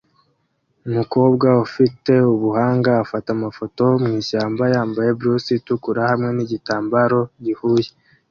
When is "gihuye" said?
7.45-7.89